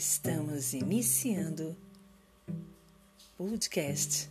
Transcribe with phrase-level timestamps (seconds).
[0.00, 1.76] Estamos iniciando
[3.36, 4.30] podcast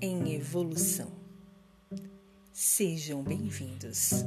[0.00, 1.12] em evolução.
[2.50, 4.24] Sejam bem-vindos.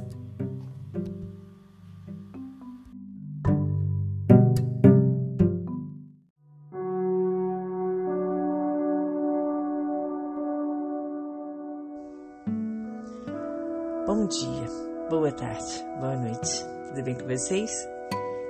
[14.06, 16.64] Bom dia, boa tarde, boa noite.
[16.86, 17.88] Tudo bem com vocês?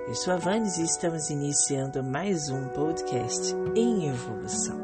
[0.08, 4.76] Eu sou a Vanes e estamos iniciando mais um podcast em evolução.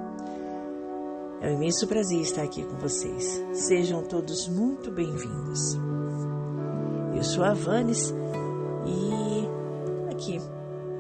[1.40, 3.42] É um imenso prazer estar aqui com vocês.
[3.52, 5.76] Sejam todos muito bem-vindos.
[7.16, 8.14] Eu sou a Vanes
[8.86, 10.38] e aqui,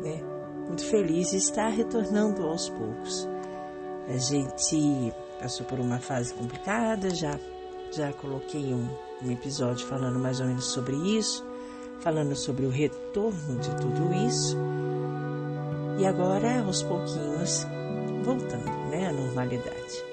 [0.02, 0.22] né,
[0.66, 3.28] muito feliz de estar retornando aos poucos.
[4.08, 7.38] A gente passou por uma fase complicada, já
[7.92, 8.88] já coloquei um,
[9.22, 11.44] um episódio falando mais ou menos sobre isso
[12.00, 14.56] falando sobre o retorno de tudo isso.
[15.98, 17.66] E agora, aos pouquinhos,
[18.22, 20.04] voltando né, à normalidade.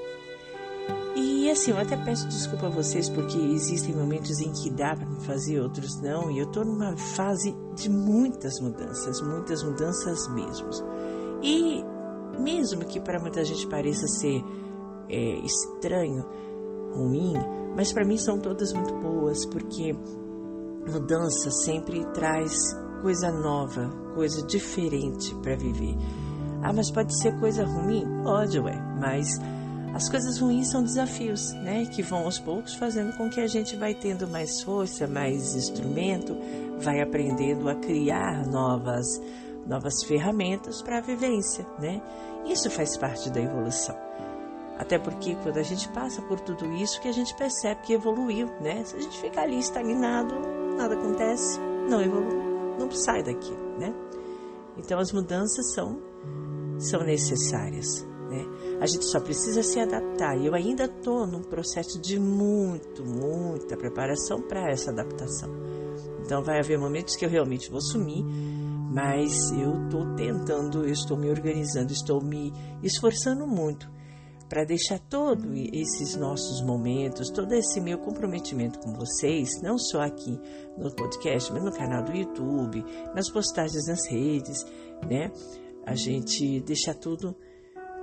[1.15, 5.07] E assim, eu até peço desculpa a vocês porque existem momentos em que dá para
[5.21, 10.69] fazer, outros não, e eu estou numa fase de muitas mudanças, muitas mudanças mesmo.
[11.43, 11.83] E
[12.39, 14.43] mesmo que para muita gente pareça ser
[15.09, 16.25] é, estranho,
[16.93, 17.33] ruim,
[17.75, 19.95] mas para mim são todas muito boas, porque
[20.87, 22.53] Mudança sempre traz
[23.01, 25.95] coisa nova, coisa diferente para viver.
[26.61, 28.05] Ah, mas pode ser coisa ruim?
[28.23, 29.39] Pode, ué, mas
[29.93, 31.85] as coisas ruins são desafios, né?
[31.85, 36.35] Que vão aos poucos fazendo com que a gente vai tendo mais força, mais instrumento,
[36.79, 39.05] vai aprendendo a criar novas,
[39.67, 42.01] novas ferramentas para a vivência, né?
[42.45, 43.95] Isso faz parte da evolução.
[44.77, 48.47] Até porque quando a gente passa por tudo isso que a gente percebe que evoluiu,
[48.59, 48.83] né?
[48.83, 50.33] Se a gente ficar ali estagnado,
[50.75, 53.93] nada acontece, não evolui, não sai daqui, né?
[54.78, 56.01] Então as mudanças são
[56.79, 58.45] são necessárias, né?
[58.81, 60.38] A gente só precisa se adaptar.
[60.38, 65.50] E eu ainda estou num processo de muito, muita preparação para essa adaptação.
[66.25, 68.23] Então vai haver momentos que eu realmente vou sumir,
[68.91, 72.51] mas eu estou tentando, eu estou me organizando, estou me
[72.81, 73.88] esforçando muito
[74.49, 80.39] para deixar todos esses nossos momentos, todo esse meu comprometimento com vocês, não só aqui
[80.77, 82.83] no podcast, mas no canal do YouTube,
[83.15, 84.65] nas postagens nas redes,
[85.09, 85.31] né?
[85.85, 87.35] A gente deixar tudo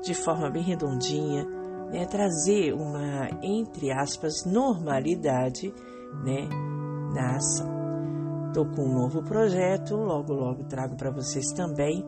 [0.03, 1.45] de forma bem redondinha,
[1.91, 2.07] né?
[2.07, 5.73] Trazer uma, entre aspas, normalidade,
[6.25, 6.49] né?
[7.15, 7.81] Na ação.
[8.49, 12.05] Estou com um novo projeto, logo, logo trago para vocês também,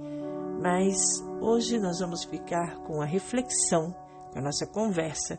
[0.61, 0.97] mas
[1.41, 3.95] hoje nós vamos ficar com a reflexão
[4.35, 5.39] a nossa conversa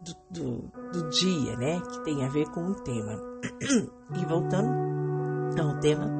[0.00, 0.58] do, do,
[0.92, 1.80] do, dia, né?
[1.80, 3.20] Que tem a ver com um tema.
[4.14, 4.86] E voltando
[5.60, 6.10] ao tema,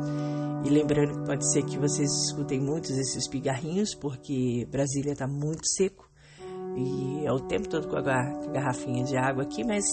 [0.64, 5.66] e lembrando que pode ser que vocês escutem muitos desses pigarrinhos, porque Brasília está muito
[5.66, 6.08] seco
[6.76, 8.02] e é o tempo todo com a
[8.52, 9.84] garrafinha de água aqui, mas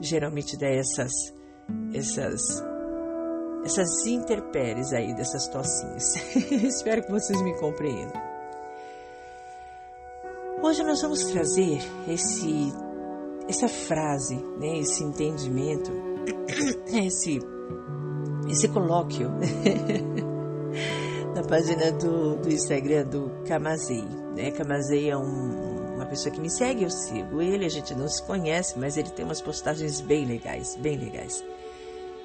[0.00, 1.12] geralmente dá essas,
[1.92, 2.42] essas,
[3.64, 6.14] essas interpéries aí dessas tocinhas.
[6.50, 8.31] Espero que vocês me compreendam.
[10.62, 12.72] Hoje nós vamos trazer esse,
[13.48, 15.90] essa frase, né, esse entendimento,
[16.86, 17.40] esse,
[18.48, 19.28] esse colóquio
[21.34, 24.04] na página do, do Instagram do Kamazei.
[24.36, 24.52] Né?
[24.52, 28.24] Kamazei é um, uma pessoa que me segue, eu sigo ele, a gente não se
[28.24, 31.44] conhece, mas ele tem umas postagens bem legais, bem legais.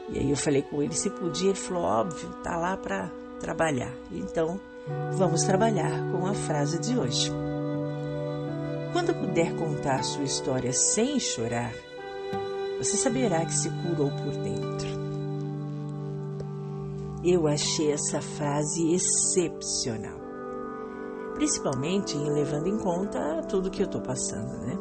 [0.10, 3.10] E aí eu falei com ele se podia, ele falou, óbvio, tá lá para
[3.40, 3.92] trabalhar.
[4.12, 4.60] Então,
[5.14, 7.32] vamos trabalhar com a frase de hoje.
[8.94, 11.74] Quando puder contar sua história sem chorar,
[12.78, 15.08] você saberá que se curou por dentro.
[17.24, 20.20] Eu achei essa frase excepcional,
[21.36, 24.78] principalmente levando em conta tudo que eu estou passando, né?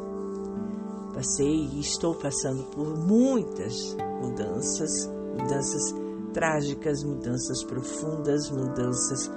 [1.13, 4.89] Passei e estou passando por muitas mudanças,
[5.37, 5.93] mudanças
[6.33, 9.29] trágicas, mudanças profundas, mudanças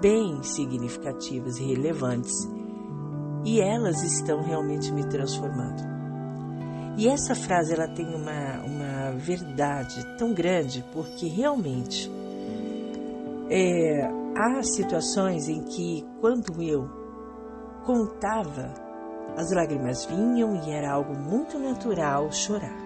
[0.00, 2.48] bem significativas e relevantes
[3.46, 5.80] e elas estão realmente me transformando.
[6.98, 12.10] E essa frase ela tem uma, uma verdade tão grande porque realmente
[13.48, 16.90] é, há situações em que quando eu
[17.84, 18.74] contava
[19.36, 22.76] as lágrimas vinham e era algo muito natural chorar.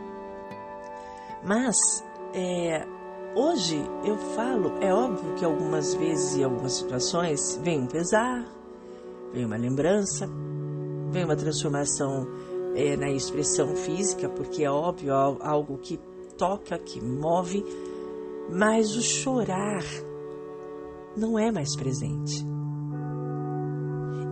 [1.43, 2.05] Mas
[2.35, 2.85] é,
[3.35, 8.45] hoje eu falo, é óbvio que algumas vezes e algumas situações vem um pesar,
[9.33, 10.29] vem uma lembrança,
[11.11, 12.27] vem uma transformação
[12.75, 15.99] é, na expressão física, porque é óbvio, algo que
[16.37, 17.65] toca, que move,
[18.51, 19.85] mas o chorar
[21.17, 22.45] não é mais presente.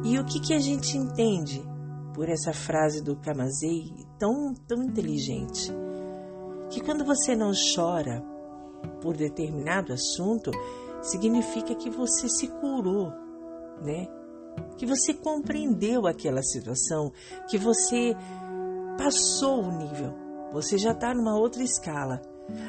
[0.04, 1.62] E o que, que a gente entende
[2.14, 5.72] por essa frase do Kamazei tão, tão inteligente?
[6.70, 8.22] Que quando você não chora
[9.02, 10.50] por determinado assunto,
[11.02, 13.12] significa que você se curou,
[13.82, 14.06] né?
[14.76, 17.12] Que você compreendeu aquela situação,
[17.48, 18.14] que você
[18.96, 20.14] passou o nível,
[20.52, 22.20] você já está numa outra escala.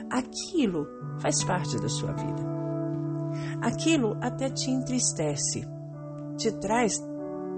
[0.09, 0.87] Aquilo
[1.19, 2.59] faz parte da sua vida.
[3.61, 5.67] Aquilo até te entristece,
[6.37, 7.01] te traz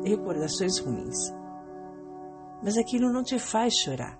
[0.03, 1.17] recordações ruins.
[2.63, 4.19] Mas aquilo não te faz chorar.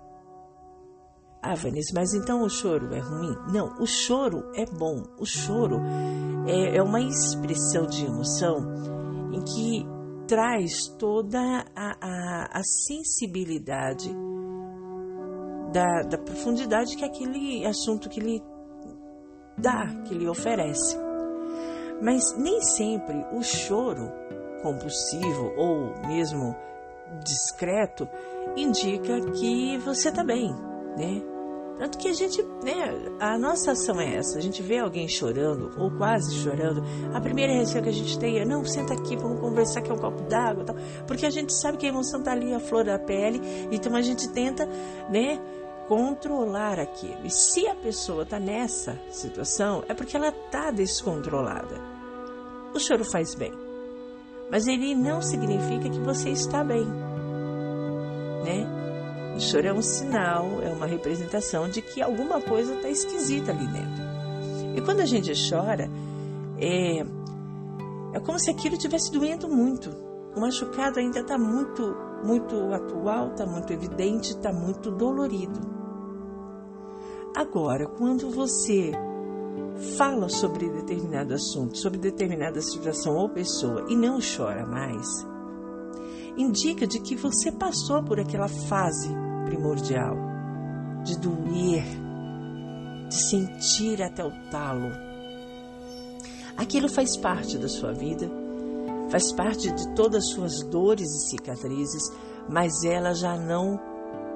[1.44, 3.36] Ah, Vanessa, mas então o choro é ruim?
[3.52, 5.04] Não, o choro é bom.
[5.18, 5.80] O choro
[6.46, 8.60] é, é uma expressão de emoção
[9.34, 9.86] em que
[10.32, 14.10] traz toda a, a, a sensibilidade
[15.74, 18.42] da, da profundidade que aquele assunto que lhe
[19.58, 20.98] dá, que lhe oferece.
[22.02, 24.10] Mas nem sempre o choro
[24.64, 26.56] compulsivo ou mesmo
[27.26, 28.08] discreto
[28.56, 30.50] indica que você está bem,
[30.98, 31.31] né?
[31.78, 35.72] Tanto que a gente, né, a nossa ação é essa, a gente vê alguém chorando
[35.78, 36.84] ou quase chorando,
[37.14, 39.94] a primeira reação que a gente tem é, não, senta aqui, vamos conversar que é
[39.94, 40.76] um copo d'água tal,
[41.08, 43.42] porque a gente sabe que a emoção está ali, a flor da pele,
[43.72, 44.68] então a gente tenta,
[45.10, 45.40] né,
[45.88, 47.26] controlar aquilo.
[47.26, 51.76] E se a pessoa está nessa situação, é porque ela está descontrolada.
[52.74, 53.52] O choro faz bem,
[54.50, 56.86] mas ele não significa que você está bem,
[58.46, 58.81] né?
[59.36, 63.66] O choro é um sinal, é uma representação de que alguma coisa está esquisita ali
[63.68, 64.04] dentro.
[64.76, 65.90] E quando a gente chora,
[66.58, 67.00] é,
[68.14, 69.90] é como se aquilo estivesse doendo muito.
[70.36, 75.60] O machucado ainda está muito, muito atual, está muito evidente, está muito dolorido.
[77.36, 78.92] Agora, quando você
[79.98, 85.26] fala sobre determinado assunto, sobre determinada situação ou pessoa e não chora mais,
[86.38, 89.10] indica de que você passou por aquela fase
[89.46, 90.16] primordial
[91.04, 91.84] de doer,
[93.08, 94.92] de sentir até o talo.
[96.58, 98.30] Aquilo faz parte da sua vida,
[99.10, 102.04] faz parte de todas as suas dores e cicatrizes,
[102.48, 103.80] mas ela já não,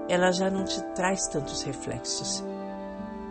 [0.10, 2.44] ela já não te traz tantos reflexos.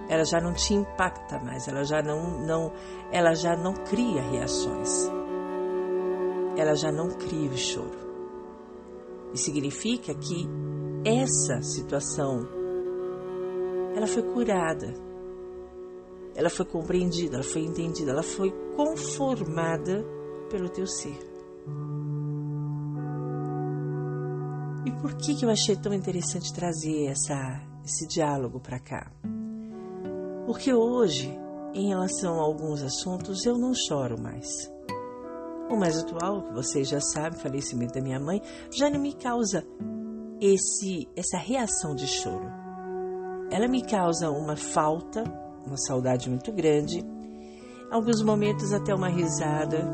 [0.08, 2.72] Ela já não te impacta mais, ela já não, não,
[3.10, 5.10] ela já não cria reações.
[6.56, 8.03] Ela já não cria o choro.
[9.34, 10.48] E significa que
[11.04, 12.48] essa situação
[13.94, 14.94] ela foi curada.
[16.34, 20.04] Ela foi compreendida, ela foi entendida, ela foi conformada
[20.50, 21.18] pelo teu ser.
[24.86, 29.10] E por que, que eu achei tão interessante trazer essa, esse diálogo para cá?
[30.46, 31.36] Porque hoje,
[31.72, 34.73] em relação a alguns assuntos, eu não choro mais.
[35.70, 38.40] O mais atual, que vocês já sabem, o falecimento da minha mãe,
[38.70, 39.64] já não me causa
[40.40, 42.50] esse essa reação de choro.
[43.50, 45.24] Ela me causa uma falta,
[45.66, 47.04] uma saudade muito grande,
[47.90, 49.86] alguns momentos até uma risada,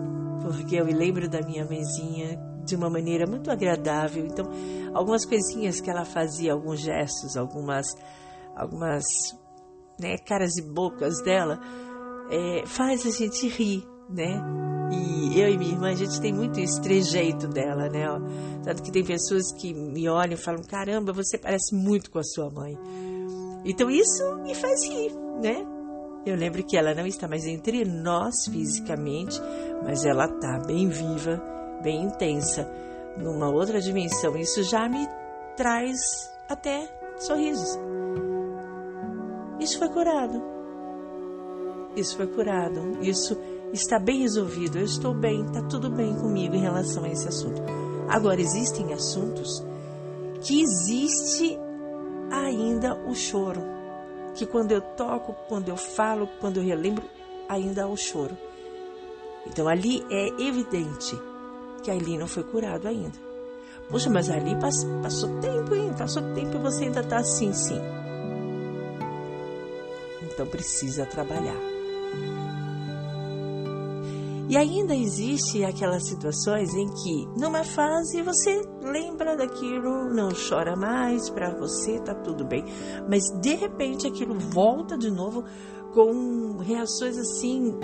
[0.42, 4.24] porque eu me lembro da minha mãezinha de uma maneira muito agradável.
[4.24, 4.46] Então,
[4.94, 7.94] algumas coisinhas que ela fazia, alguns gestos, algumas
[8.56, 9.04] algumas
[9.98, 11.60] né, caras e bocas dela,
[12.30, 14.69] é, faz a gente rir, né?
[14.92, 18.06] E eu e minha irmã, a gente tem muito esse trejeito dela, né?
[18.64, 22.24] Tanto que tem pessoas que me olham e falam: caramba, você parece muito com a
[22.24, 22.76] sua mãe.
[23.64, 25.64] Então isso me faz rir, né?
[26.26, 29.40] Eu lembro que ela não está mais entre nós fisicamente,
[29.82, 31.42] mas ela está bem viva,
[31.82, 32.70] bem intensa,
[33.16, 34.36] numa outra dimensão.
[34.36, 35.06] Isso já me
[35.56, 35.98] traz
[36.48, 37.78] até sorrisos.
[39.58, 40.42] Isso foi curado.
[41.96, 42.98] Isso foi curado.
[43.02, 43.38] Isso
[43.72, 47.62] está bem resolvido, eu estou bem, está tudo bem comigo em relação a esse assunto.
[48.08, 49.64] Agora, existem assuntos
[50.40, 51.58] que existe
[52.30, 53.62] ainda o choro,
[54.34, 57.04] que quando eu toco, quando eu falo, quando eu relembro,
[57.48, 58.36] ainda há o choro.
[59.46, 61.16] Então ali é evidente
[61.82, 63.18] que ali não foi curado ainda.
[63.88, 64.54] Poxa, mas ali
[65.02, 65.92] passou tempo, hein?
[65.96, 67.80] Passou tempo e você ainda está assim, sim.
[70.22, 71.79] Então precisa trabalhar.
[74.50, 81.30] E ainda existe aquelas situações em que, numa fase, você lembra daquilo, não chora mais,
[81.30, 82.64] para você tá tudo bem.
[83.08, 85.44] Mas de repente aquilo volta de novo
[85.94, 87.78] com reações assim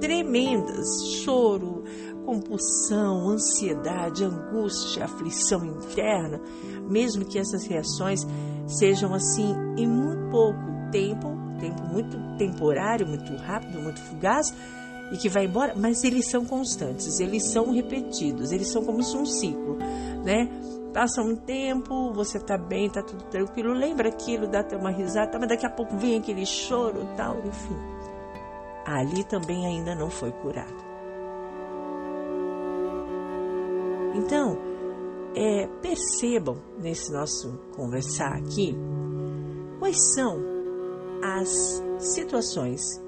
[0.00, 0.86] tremendas,
[1.24, 1.82] choro,
[2.24, 6.40] compulsão, ansiedade, angústia, aflição interna,
[6.88, 8.20] mesmo que essas reações
[8.68, 14.54] sejam assim em muito pouco tempo, tempo muito temporário, muito rápido, muito fugaz,
[15.12, 19.16] e que vai embora, mas eles são constantes, eles são repetidos, eles são como se
[19.16, 19.76] um ciclo,
[20.24, 20.48] né?
[20.92, 25.38] Passa um tempo, você tá bem, tá tudo tranquilo, lembra aquilo, dá até uma risada,
[25.38, 27.76] mas daqui a pouco vem aquele choro tal, enfim.
[28.86, 30.84] Ali também ainda não foi curado.
[34.14, 34.56] Então,
[35.34, 38.76] é, percebam nesse nosso conversar aqui
[39.80, 40.38] quais são
[41.22, 43.03] as situações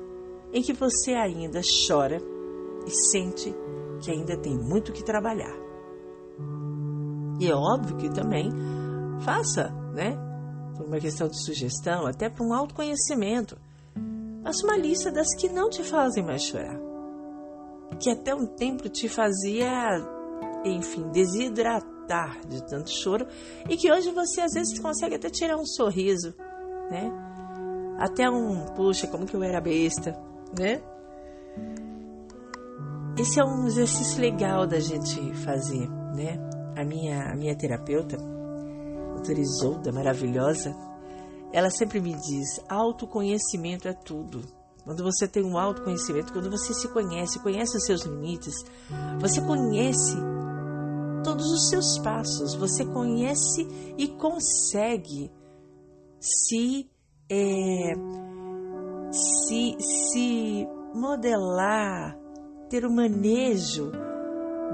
[0.57, 2.17] em que você ainda chora
[2.87, 3.55] e sente
[4.01, 5.55] que ainda tem muito que trabalhar.
[7.39, 8.51] E é óbvio que também
[9.21, 10.17] faça, né?
[10.75, 13.59] Por uma questão de sugestão, até para um autoconhecimento.
[14.43, 16.81] Faça uma lista das que não te fazem mais chorar.
[18.01, 19.69] Que até um tempo te fazia,
[20.65, 23.27] enfim, desidratar de tanto choro
[23.69, 26.35] e que hoje você às vezes consegue até tirar um sorriso,
[26.91, 27.13] né?
[27.99, 30.19] Até um, puxa, como que eu era besta,
[30.59, 30.83] né?
[33.19, 36.38] Esse é um exercício legal da gente fazer, né?
[36.76, 38.19] A minha, a minha terapeuta,
[39.15, 40.76] doutora Isolda, maravilhosa,
[41.53, 44.43] ela sempre me diz: autoconhecimento é tudo.
[44.85, 48.55] Quando você tem um autoconhecimento, quando você se conhece, conhece os seus limites,
[49.19, 50.17] você conhece
[51.25, 53.67] todos os seus passos, você conhece
[53.99, 55.29] e consegue
[56.21, 56.88] se
[57.29, 57.95] é,
[59.11, 62.19] se, se modelar,
[62.69, 63.93] ter o manejo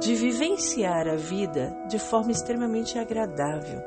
[0.01, 3.81] de vivenciar a vida de forma extremamente agradável.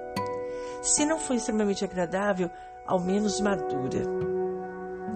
[0.81, 2.49] Se não for extremamente agradável,
[2.85, 4.03] ao menos madura,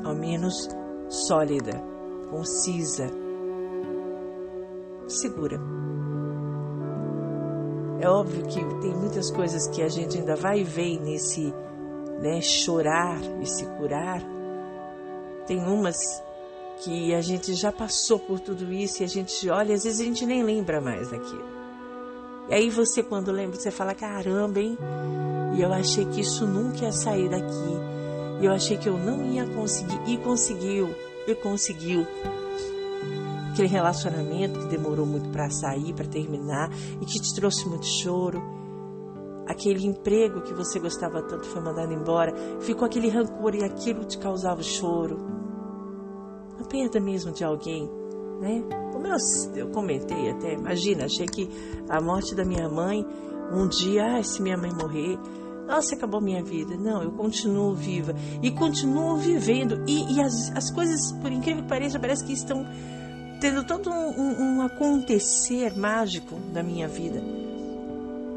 [0.04, 0.68] ao menos
[1.08, 1.82] sólida,
[2.30, 3.08] concisa,
[5.08, 5.60] segura.
[8.00, 11.54] É óbvio que tem muitas coisas que a gente ainda vai ver nesse
[12.22, 14.39] né, chorar e se curar.
[15.50, 15.98] Tem umas
[16.84, 20.04] que a gente já passou por tudo isso e a gente olha, às vezes a
[20.04, 21.50] gente nem lembra mais daquilo.
[22.48, 24.78] E aí você, quando lembra, você fala: caramba, hein?
[25.56, 27.72] E eu achei que isso nunca ia sair daqui.
[28.40, 30.00] E eu achei que eu não ia conseguir.
[30.06, 30.94] E conseguiu.
[31.28, 32.06] E conseguiu.
[33.52, 36.70] Aquele relacionamento que demorou muito para sair, para terminar
[37.02, 38.40] e que te trouxe muito choro
[39.48, 44.20] aquele emprego que você gostava tanto foi mandado embora, ficou aquele rancor e aquilo te
[44.20, 45.39] causava choro.
[46.60, 47.90] A perda mesmo de alguém,
[48.42, 48.64] né?
[48.92, 49.16] Como eu,
[49.56, 51.50] eu comentei até, imagina, achei que
[51.90, 53.06] a morte da minha mãe,
[53.52, 55.18] um dia, ah, se minha mãe morrer,
[55.70, 56.76] nossa, acabou minha vida.
[56.76, 59.84] Não, eu continuo viva e continuo vivendo.
[59.88, 62.66] E, e as, as coisas, por incrível que pareça, parece que estão
[63.40, 67.22] tendo todo um, um, um acontecer mágico na minha vida.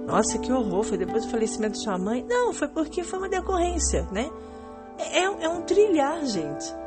[0.07, 2.23] Nossa, que horror, foi depois do falecimento de sua mãe?
[2.29, 4.29] Não, foi porque foi uma decorrência, né?
[4.99, 6.82] É, é, é um trilhar, gente.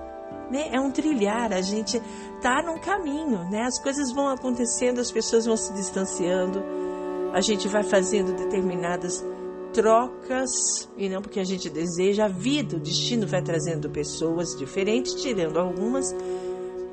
[0.49, 0.69] Né?
[0.71, 1.99] É um trilhar, a gente
[2.41, 3.63] tá num caminho, né?
[3.63, 6.63] As coisas vão acontecendo, as pessoas vão se distanciando,
[7.33, 9.25] a gente vai fazendo determinadas
[9.73, 15.15] trocas, e não porque a gente deseja, a vida, o destino vai trazendo pessoas diferentes,
[15.15, 16.13] tirando algumas,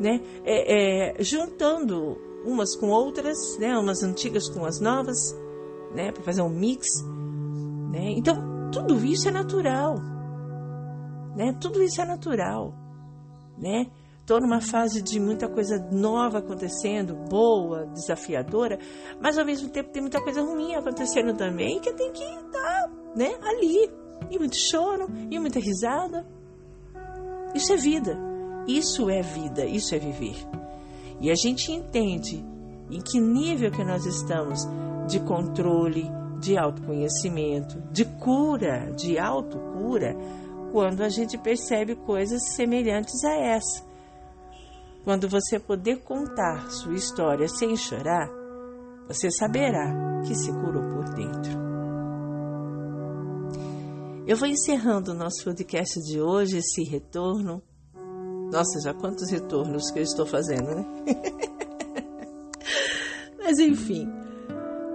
[0.00, 0.20] né?
[0.44, 3.76] É, é, juntando umas com outras, né?
[3.78, 5.36] Umas antigas com as novas,
[5.94, 6.86] né, para fazer um mix,
[7.90, 8.14] né?
[8.16, 9.96] Então, tudo isso é natural,
[11.36, 11.56] né?
[11.60, 12.74] Tudo isso é natural,
[13.62, 13.86] né?
[14.20, 18.78] Estou numa fase de muita coisa nova acontecendo, boa, desafiadora,
[19.20, 23.34] mas ao mesmo tempo tem muita coisa ruim acontecendo também que tem que estar, né,
[23.42, 23.90] ali.
[24.30, 26.24] E muito choro, e muita risada.
[27.54, 28.16] Isso é vida.
[28.66, 30.36] Isso é vida, isso é viver.
[31.20, 32.44] E a gente entende
[32.90, 34.66] em que nível que nós estamos
[35.08, 36.08] de controle,
[36.40, 40.16] de autoconhecimento, de cura, de autocura,
[40.72, 43.84] quando a gente percebe coisas semelhantes a essa.
[45.04, 48.30] Quando você poder contar sua história sem chorar,
[49.06, 51.60] você saberá que se curou por dentro.
[54.26, 57.62] Eu vou encerrando o nosso podcast de hoje, esse retorno.
[58.50, 60.86] Nossa, já quantos retornos que eu estou fazendo, né?
[63.42, 64.08] Mas enfim,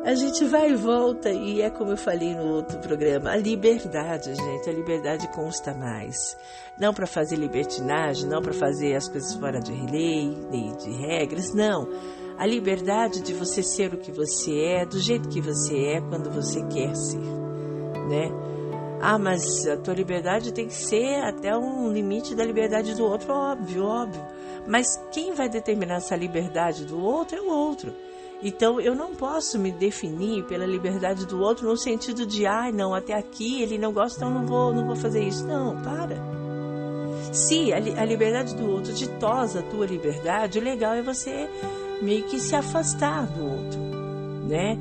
[0.07, 4.33] a gente vai e volta e é como eu falei no outro programa, a liberdade,
[4.33, 6.37] gente, a liberdade consta mais.
[6.79, 10.33] Não para fazer libertinagem, não para fazer as coisas fora de lei,
[10.77, 11.89] de regras, não.
[12.37, 16.31] A liberdade de você ser o que você é, do jeito que você é, quando
[16.31, 17.19] você quer ser,
[18.07, 18.31] né?
[19.01, 23.33] Ah, mas a tua liberdade tem que ser até um limite da liberdade do outro,
[23.33, 24.25] óbvio, óbvio.
[24.65, 28.06] Mas quem vai determinar essa liberdade do outro é o outro.
[28.41, 32.71] Então eu não posso me definir pela liberdade do outro no sentido de, ai, ah,
[32.71, 35.45] não, até aqui ele não gosta, então não vou, não vou fazer isso.
[35.45, 36.17] Não, para.
[37.33, 41.49] Se a, a liberdade do outro ditosa a tua liberdade, o legal é você
[42.01, 43.79] meio que se afastar do outro,
[44.47, 44.77] né?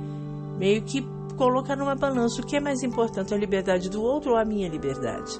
[0.59, 1.03] Meio que
[1.37, 4.69] colocar numa balança o que é mais importante, a liberdade do outro ou a minha
[4.69, 5.39] liberdade.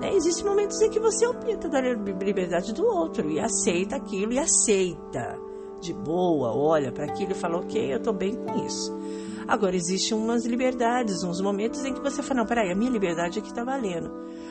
[0.00, 0.14] Né?
[0.14, 5.45] Existem momentos em que você opta da liberdade do outro e aceita aquilo e aceita
[5.80, 8.96] de boa, olha para aquilo e fala, ok, eu estou bem com isso.
[9.46, 13.38] Agora, existem umas liberdades, uns momentos em que você fala, não, peraí, a minha liberdade
[13.38, 14.10] aqui está valendo.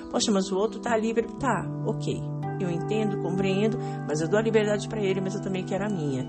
[0.10, 1.27] Poxa, mas o outro está livre.
[1.39, 2.22] Tá, ok.
[2.60, 3.77] Eu entendo, compreendo,
[4.08, 6.25] mas eu dou a liberdade para ele, mas eu também quero a minha.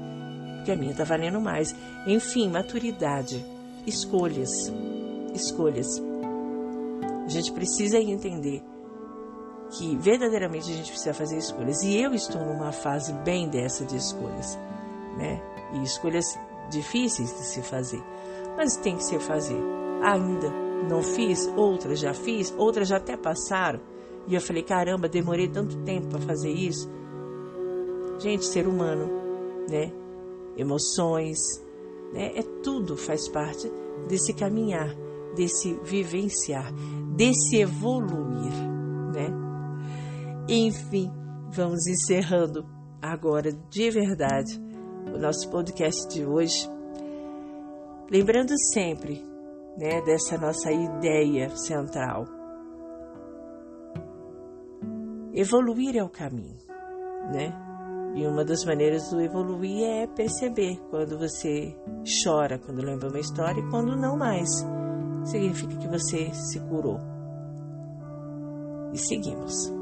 [0.56, 1.72] Porque a minha está valendo mais.
[2.06, 3.44] Enfim, maturidade.
[3.86, 4.72] Escolhas.
[5.32, 6.02] Escolhas.
[7.24, 8.64] A gente precisa entender
[9.70, 11.82] que verdadeiramente a gente precisa fazer escolhas.
[11.82, 14.58] E eu estou numa fase bem dessa de escolhas,
[15.16, 15.42] né?
[15.72, 16.38] E escolhas
[16.70, 18.02] difíceis de se fazer,
[18.56, 19.60] mas tem que se fazer.
[20.02, 20.50] Ainda
[20.88, 23.80] não fiz, outras já fiz, outras já até passaram.
[24.26, 26.90] E eu falei, caramba, demorei tanto tempo para fazer isso.
[28.18, 29.08] Gente, ser humano,
[29.68, 29.92] né?
[30.56, 31.38] Emoções,
[32.12, 32.32] né?
[32.34, 33.70] É tudo faz parte
[34.08, 34.94] desse caminhar,
[35.34, 36.72] desse vivenciar,
[37.14, 38.52] desse evoluir,
[39.14, 39.28] né?
[40.48, 41.10] Enfim,
[41.50, 42.64] vamos encerrando
[43.00, 44.65] agora de verdade
[45.16, 46.68] o nosso podcast de hoje.
[48.10, 49.24] Lembrando sempre
[49.78, 52.26] né, dessa nossa ideia central.
[55.32, 56.58] Evoluir é o caminho,
[57.32, 57.52] né?
[58.14, 61.74] E uma das maneiras do evoluir é perceber quando você
[62.22, 64.48] chora, quando lembra uma história e quando não mais.
[65.24, 67.00] Significa que você se curou.
[68.92, 69.72] E seguimos.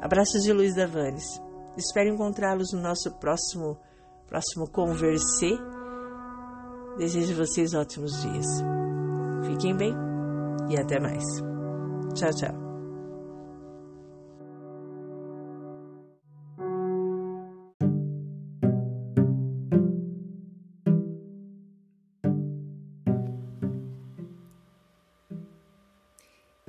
[0.00, 1.40] Abraços de Luiz Davanes.
[1.76, 3.76] Espero encontrá-los no nosso próximo
[4.26, 5.58] próximo conversê.
[6.98, 8.46] Desejo a vocês ótimos dias.
[9.46, 9.94] Fiquem bem
[10.68, 11.24] e até mais.
[12.14, 12.66] Tchau, tchau.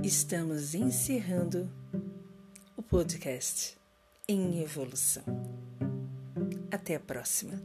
[0.04, 1.70] Estamos encerrando
[2.88, 3.78] podcast
[4.28, 5.57] em evolução.
[6.72, 7.62] Até a próxima.